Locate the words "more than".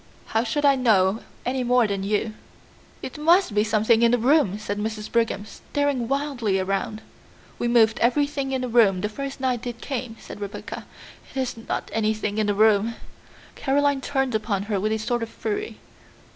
1.63-2.01